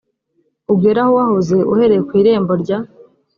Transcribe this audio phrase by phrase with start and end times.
[0.73, 2.77] ugere aho wahoze uhereye ku irembo rya